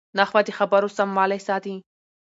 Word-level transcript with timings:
نحوه 0.17 0.41
د 0.45 0.49
خبرو 0.59 0.89
سموالی 0.97 1.39
ساتي. 1.47 1.75